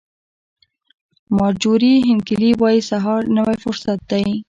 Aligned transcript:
مارجوري 1.37 1.93
هینکلي 2.07 2.51
وایي 2.61 2.81
سهار 2.91 3.21
نوی 3.37 3.55
فرصت 3.63 3.99
دی. 4.09 4.25